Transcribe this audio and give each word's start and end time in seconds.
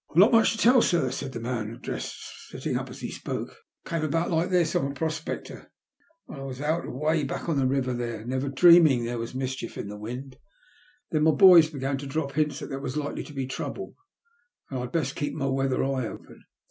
"I've 0.09 0.17
not 0.17 0.31
much 0.31 0.51
to 0.53 0.57
tell, 0.57 0.81
sir," 0.81 1.11
said 1.11 1.31
the 1.31 1.39
man 1.39 1.69
addressed, 1.69 2.17
sitting 2.49 2.75
up 2.75 2.89
as 2.89 3.01
he 3.01 3.11
spoke.'' 3.11 3.49
It 3.85 3.89
came 3.89 4.03
about 4.03 4.31
like 4.31 4.49
this: 4.49 4.75
I 4.75 4.79
am 4.79 4.87
a 4.87 4.93
prospector, 4.95 5.71
and 6.27 6.37
I 6.37 6.41
was 6.43 6.59
out 6.59 6.87
away 6.87 7.23
back 7.23 7.47
on 7.47 7.59
the 7.59 7.67
river 7.67 7.93
there, 7.93 8.25
never 8.25 8.49
dreaming 8.49 9.01
ihere 9.01 9.03
A 9.03 9.05
TERRIBLE 9.09 9.27
SURPRISB. 9.27 9.35
253 9.35 9.35
was 9.43 9.49
mischief 9.49 9.77
in 9.77 9.87
the 9.89 9.97
wind. 9.99 10.37
Then 11.11 11.21
my 11.21 11.29
boys 11.29 11.69
began 11.69 11.99
to 11.99 12.07
drop 12.07 12.31
hints 12.31 12.57
that 12.57 12.69
there 12.71 12.79
was 12.79 12.97
likely 12.97 13.21
to 13.25 13.33
be 13.33 13.45
troubV, 13.45 13.93
and 14.71 14.79
I'd 14.79 14.91
best 14.91 15.15
keep 15.15 15.35
my 15.35 15.45
weather 15.45 15.83
eye 15.83 16.07
open. 16.07 16.45